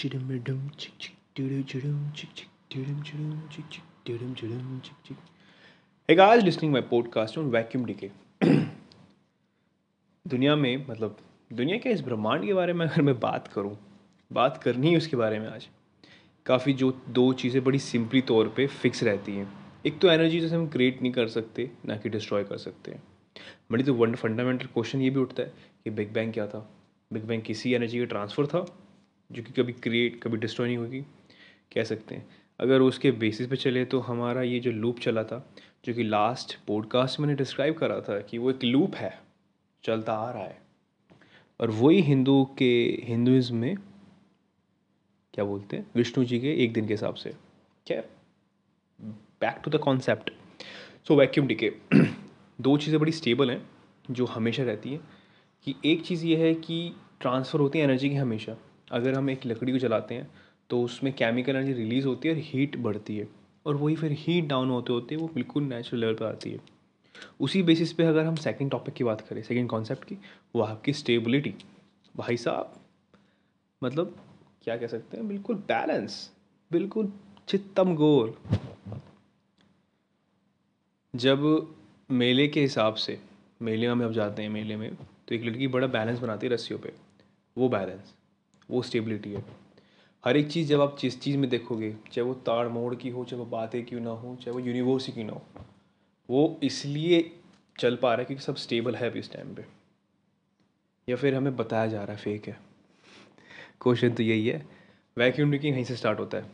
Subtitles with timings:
[0.00, 5.16] चिडम चिक चिक डिडम चिडम चिक चिक डिडम चिडम चिक चिक डिडम चिडम चिक चिक
[6.10, 8.08] Hey guys, listening my podcast on vacuum decay.
[10.28, 11.16] दुनिया में मतलब
[11.52, 13.78] दुनिया के इस ब्रह्मांड के बारे में अगर मैं बात करूँ
[14.32, 15.68] बात करनी है उसके बारे में आज
[16.46, 19.52] काफ़ी जो दो चीज़ें बड़ी सिंपली तौर पे फिक्स रहती हैं।
[19.86, 23.02] एक तो एनर्जी जैसे हम क्रिएट नहीं कर सकते ना कि डिस्ट्रॉय कर सकते हैं।
[23.72, 25.52] बड़ी तो वन फंडामेंटल क्वेश्चन ये भी उठता है
[25.84, 26.70] कि बिग बैंग क्या था?
[27.12, 28.86] बिग बैंग किसी एनर्जी का ट्रांसफ़र था?
[29.32, 31.00] जो कि कभी क्रिएट कभी डिस्ट्रॉय नहीं होगी,
[31.74, 32.26] कह सकते हैं।
[32.60, 36.56] अगर उसके बेसिस पे चले तो हमारा ये जो लूप चला था, जो कि लास्ट
[36.66, 39.18] पॉडकास्ट मैंने डिस्क्राइब करा था कि वो एक लूप है,
[39.84, 40.58] चलता आ रहा है।
[41.60, 42.72] और वही हिंदू के
[43.04, 43.76] हिंदुज़म में,
[45.34, 47.34] क्या बोलते हैं, विष्णु जी के एक दिन के हिसाब से
[47.86, 48.02] क्या
[49.00, 50.30] back to the concept
[51.08, 53.62] so vacuum decay दो चीज़ें बड़ी स्टेबल हैं,
[54.10, 55.00] जो हमेशा रहती हैं,
[55.64, 58.56] कि एक चीज़ ये है कि ट्रांसफ़र होती है एनर्जी की हमेशा।
[58.90, 60.30] अगर हम एक लकड़ी को जलाते हैं
[60.70, 63.28] तो उसमें केमिकल एनर्जी रिलीज़ होती है और हीट बढ़ती है।
[63.66, 66.58] और वही फिर हीट डाउन होते होते वो बिल्कुल नेचुरल लेवल पर आती है।
[67.40, 70.16] उसी बेसिस पे अगर हम सेकंड टॉपिक की बात करें सेकंड कॉन्सेप्ट की,
[70.54, 71.54] वो आपकी स्टेबिलिटी
[72.14, 72.72] भाई साहब
[73.82, 74.16] मतलब
[74.64, 75.26] क्या कह सकते हैं?
[75.28, 76.30] बिल्कुल बैलेंस
[76.70, 77.12] बिल्कुल
[77.48, 78.34] चित्तम गोल
[81.14, 81.74] जब
[82.10, 83.18] मेले के हिसाब से,
[83.62, 86.52] मेले में हम अब जाते हैं, मेले में तो एक लड़की बड़ा बैलेंस बनाती है
[86.52, 86.92] रस्सियों पे।
[87.56, 88.14] वो बैलेंस
[88.70, 89.44] वो स्टेबिलिटी है।
[90.24, 93.24] हर एक चीज़ जब आप जिस चीज़ में देखोगे, चाहे वो ताड़ मोड़ की हो,
[93.24, 95.42] चाहे वो बातें क्यों ना हो, चाहे वो यूनिवर्स ही क्यों ना हो,
[96.30, 97.32] वो इसलिए
[97.78, 99.64] चल पा रहा है क्योंकि सब स्टेबल है अभी इस टाइम पे।
[101.08, 102.60] या फिर हमें बताया जा रहा है फेक है।
[103.80, 104.66] क्वेश्चन तो यही है
[105.18, 106.44] वैक्यूम लीकिंग यहीं से स्टार्ट होता है।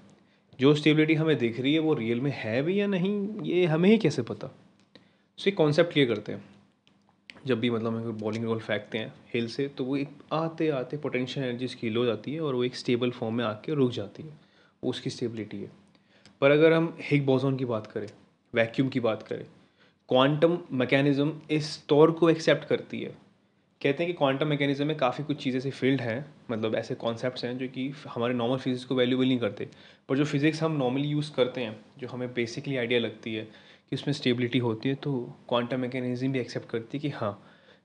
[0.60, 3.90] जो स्टेबिलिटी हमें दिख रही है, वो रियल में है भी या नहीं, ये हमें
[3.90, 4.48] ही कैसे पता?
[5.38, 6.55] सो एक कॉन्सेप्ट क्लियर करते हैं।
[7.46, 10.96] जब भी मतलब हम बॉलिंग रोल फेंकते हैं हिल से तो वो एक आते आते
[10.96, 14.22] पोटेंशियल एनर्जी स्कील हो जाती है और वो एक स्टेबल फॉर्म में आके रुक जाती
[14.22, 14.38] है।
[14.82, 15.70] वो उसकी स्टेबिलिटी है।
[16.40, 18.08] पर अगर हम हिग बोजोन की बात करें
[18.54, 19.44] वैक्यूम की बात करें
[20.08, 23.14] क्वांटम मैकेनिज़्म इस तौर को एक्सेप्ट करती है।
[23.80, 27.44] कहते हैं कि क्वांटम मैकेनिज्म में काफ़ी कुछ चीज़ें ऐसे फ़ील्ड हैं मतलब ऐसे कॉन्सेप्ट्स
[27.44, 29.68] हैं जो कि हमारे नॉर्मल फिजिक्स को वैल्यूबल नहीं करते।
[30.08, 33.48] पर जो फिज़िक्स हम नॉर्मली यूज़ करते हैं, जो हमें बेसिकली आइडिया लगती है
[33.92, 35.12] कि उसमें स्टेबिलिटी होती है तो
[35.48, 37.32] क्वांटम मैकेनिज्म भी एक्सेप्ट करती है कि हाँ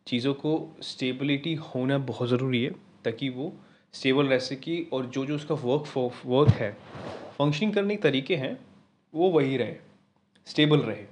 [0.08, 0.54] चीज़ों को
[0.84, 2.72] स्टेबिलिटी होना बहुत ज़रूरी है,
[3.06, 3.54] ताकि वो
[3.94, 5.94] स्टेबल रह सके और जो जो उसका वर्क
[6.26, 6.72] वर्क है
[7.38, 8.58] फंक्शनिंग करने के तरीके हैं,
[9.14, 9.76] वो वही रहे
[10.48, 11.06] स्टेबल रहे।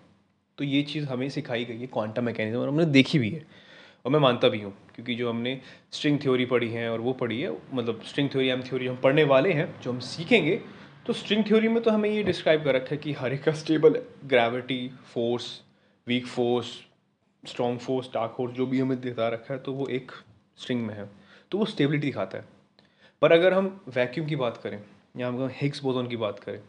[0.58, 3.46] तो ये चीज़ हमें सिखाई गई है क्वांटम मैकेनिज्म और हमने देखी भी है,
[4.06, 5.60] और मैं मानता भी हूँ, क्योंकि जो हमने
[5.92, 9.24] स्ट्रिंग थ्योरी पढ़ी है, और वो पढ़ी है मतलब स्ट्रिंग थ्योरी एम थ्योरी हम पढ़ने
[9.26, 10.60] वाले हैं, जो हम सीखेंगे
[11.10, 13.52] तो स्ट्रिंग थ्योरी में तो हमें ये डिस्क्राइब कर रखा है कि हर एक का
[13.52, 15.46] stable gravity force
[16.08, 16.66] weak force
[17.44, 20.12] strong force dark force जो भी हमें दिखा रखा है तो वो एक
[20.58, 21.10] स्ट्रिंग में है।
[21.52, 22.46] तो वो स्टेबिलिटी दिखाता है।
[23.22, 24.82] पर अगर हम वैक्यूम की बात करें,
[25.18, 26.62] या हम हिग्स बोजोन की बात करें,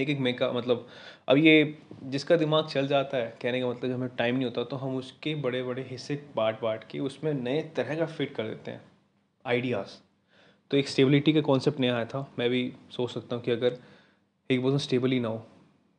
[0.00, 0.86] एक एक मेका मतलब
[1.28, 4.76] अब ये जिसका दिमाग चल जाता है, कहने का मतलब हमें टाइम नहीं होता तो
[4.76, 8.70] हम उसके बड़े बड़े हिस्से बांट बांट के उसमें नए तरह का फिट कर देते
[8.70, 8.82] हैं।
[9.46, 9.98] आइडियाज़
[10.70, 13.78] तो एक स्टेबिलिटी का कॉन्सेप्ट नया आया था। मैं भी सोच सकता हूँ कि अगर
[14.50, 15.42] एक बहुत स्टेबल ही ना हो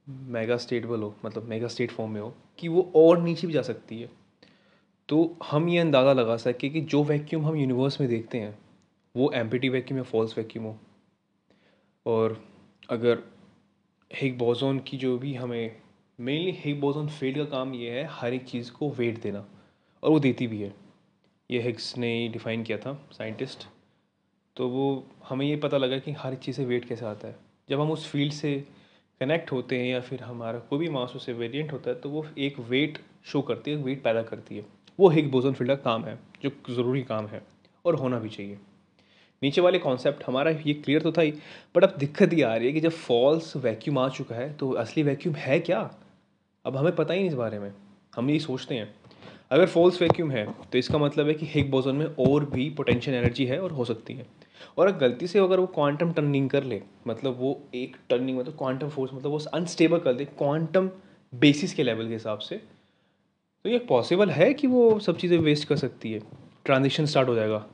[0.07, 3.61] मेगा स्टेटबल हो मतलब मेगा स्टेट फॉर्म में हो, कि वो और नीचे भी जा
[3.61, 4.09] सकती है।
[5.09, 8.57] तो हम ये अंदाज़ा लगा सके कि जो वैक्यूम हम यूनिवर्स में देखते हैं,
[9.15, 10.77] वो एम्पिटी वैक्यूम या फॉल्स वैक्यूम हो।
[12.05, 12.41] और
[12.89, 13.23] अगर
[14.11, 15.75] हिग बोजोन की जो भी हमें
[16.19, 19.45] मेनली हिग बोजोन फ़ील्ड का काम ये है, हर एक चीज़ को वेट देना।
[20.03, 20.73] और वो देती भी है।
[21.49, 23.67] ये हिग्स ने डिफ़ाइन किया था साइंटिस्ट
[24.61, 24.83] तो वो
[25.29, 27.35] हमें ये पता लगा कि हर चीज़ से वेट कैसे आता है।
[27.69, 28.51] जब हम उस फ़ील्ड से
[29.21, 32.25] कनेक्ट होते हैं या फिर हमारा कोई भी मास उससे वेरिएंट होता है तो वो
[32.37, 34.65] एक वेट शो करती है, वेट पैदा करती है।
[34.99, 37.41] वो हिग बोजन फ़ील्ड का काम है, जो ज़रूरी काम है
[37.85, 38.57] और होना भी चाहिए।
[39.43, 41.33] नीचे वाले कॉन्सेप्ट, हमारा ये क्लियर तो था ही,
[41.75, 44.71] बट अब दिक्कत ये आ रही है कि जब फॉल्स वैक्यूम आ चुका है तो
[44.71, 45.81] असली वैक्यूम है क्या?
[46.65, 47.71] अब हमें पता ही नहीं इस बारे में।
[48.15, 48.93] हम ये सोचते हैं।
[49.51, 53.17] अगर फॉल्स वैक्यूम है तो इसका मतलब है कि हिग बोजन में और भी पोटेंशियल
[53.17, 54.25] एनर्जी है और हो सकती है।
[54.77, 58.57] और अगर गलती से अगर वो क्वांटम टर्निंग कर ले मतलब वो एक टर्निंग मतलब
[58.57, 60.89] क्वांटम फोर्स मतलब वो अनस्टेबल कर दे क्वांटम
[61.33, 62.55] बेसिस के लेवल के हिसाब से
[63.65, 66.19] तो ये पॉसिबल है कि वो सब चीज़ें वेस्ट कर सकती है।
[66.65, 67.65] ट्रांजिशन स्टार्ट हो जाएगा।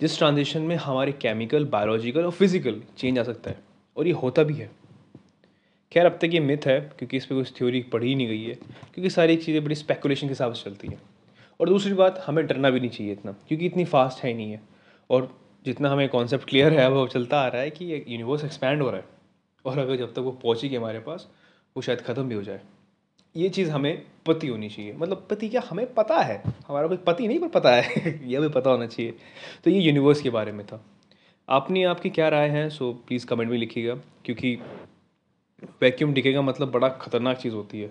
[0.00, 3.58] जिस ट्रांजिशन में हमारे केमिकल बायोलॉजिकल और फ़िज़िकल चेंज आ सकता है,
[3.96, 4.70] और ये होता भी है।
[5.92, 8.42] खैर, अब तक ये मिथ है, क्योंकि इस पर कुछ थ्योरी पढ़ी ही नहीं गई
[8.42, 8.54] है,
[8.94, 11.02] क्योंकि सारी चीज़ें बड़ी स्पेकुलेशन के हिसाब से चलती हैं।
[11.60, 14.60] और दूसरी बात, हमें डरना भी नहीं चाहिए इतना, क्योंकि इतनी फास्ट है नहीं है।
[15.10, 18.82] और जितना हमें कॉन्सेप्ट क्लियर है, वो चलता आ रहा है कि ये यूनिवर्स एक्सपैंड
[18.82, 19.04] हो रहा है।
[19.64, 21.28] और अगर जब तक वो पहुँचेगी हमारे पास,
[21.76, 22.60] वो शायद ख़त्म भी हो जाए।
[23.36, 26.42] ये चीज़ हमें पति होनी चाहिए। मतलब पति क्या हमें पता है?
[26.68, 29.14] हमारा कोई पति नहीं, पर पता है। ये हमें पता होना चाहिए।
[29.64, 30.84] तो ये यूनिवर्स के बारे में था।
[31.48, 34.58] अपनी आपकी क्या राय है सो प्लीज़ कमेंट में लिखिएगा, क्योंकि
[35.82, 37.90] वैक्यूम दिखेगा मतलब बड़ा ख़तरनाक चीज़ होती है।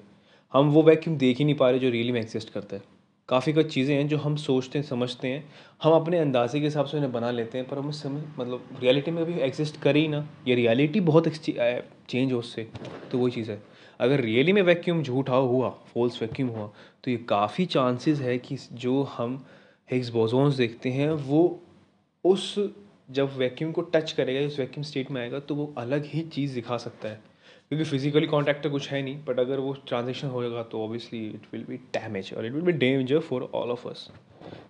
[0.54, 2.81] हम वो वैक्यूम देख ही नहीं पा रहे जो रियली में एग्जिस्ट करता है।
[3.30, 5.44] काफ़ी कुछ चीज़ें हैं जो हम सोचते हैं, समझते हैं।
[5.84, 9.12] हम अपने अंदाजे के हिसाब से उन्हें बना लेते हैं, पर हमें समझ मतलब रियलिटी
[9.12, 12.68] में कभी एग्जिस्ट करे ही ना। ये रियलिटी बहुत चेंज हो उससे
[13.12, 13.62] तो वही चीज़ है।
[14.00, 16.69] अगर रियली में वैक्यूम झूठा हुआ फॉल्स वैक्यूम हुआ
[17.04, 19.44] तो ये काफ़ी चांसेस है कि जो हम
[19.90, 21.60] हिग्स बोजोन्स देखते हैं, वो
[22.25, 22.56] उस
[23.12, 26.56] जब वैक्यूम को टच करेगा उस वैक्यूम स्टेट में आएगा तो वो अलग ही चीज़
[26.56, 27.22] दिखा सकता है।
[27.69, 31.42] क्योंकि फिजिकली कॉन्टैक्ट तो कुछ है नहीं बट अगर वो ट्रांजेक्शन होएगा तो obviously it
[31.54, 34.12] will be damage और it will be danger for all of us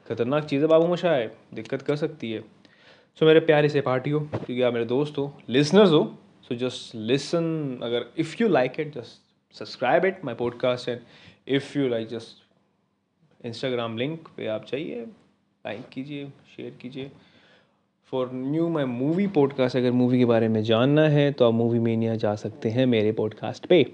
[0.07, 3.81] खतरनाक चीज़ है बाबू मशा है दिक्कत कर सकती है। सो so, मेरे प्यारे से
[3.81, 6.17] पार्टी हो क्योंकि आप मेरे दोस्त हो लिसनर्स हो
[6.49, 10.99] सो जस्ट लिसन अगर if you like it just subscribe it my podcast and
[11.47, 17.11] if you like just Instagram link पे आप चाहिए लाइक कीजिए शेयर कीजिए।
[18.11, 21.79] For new my movie podcast अगर मूवी के बारे में जानना है तो आप मूवी
[21.79, 23.91] मीनिया जा सकते हैं मेरे पॉडकास्ट पे।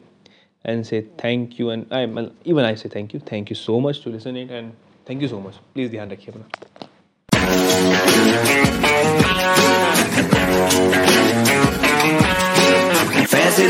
[0.65, 4.01] And say thank you and I even I say thank you thank you so much
[4.05, 4.71] to listen it and
[5.09, 6.45] thank you so much please ध्यान रखिए अपना।
[13.33, 13.67] Fancy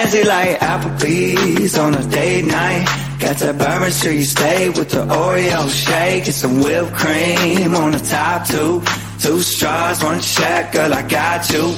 [0.00, 2.84] fancy like Applebee's on a date night.
[3.18, 7.98] Got that Bourbon Street steak with the Oreo shake and some whipped cream on the
[7.98, 8.82] top two.
[9.18, 11.74] Two straws, one check, girl, I got you.